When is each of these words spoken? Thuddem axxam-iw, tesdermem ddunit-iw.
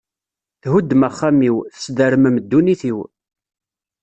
Thuddem 0.61 1.01
axxam-iw, 1.09 1.55
tesdermem 1.73 2.35
ddunit-iw. 2.43 2.99